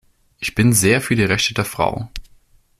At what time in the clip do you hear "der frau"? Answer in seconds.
1.53-2.09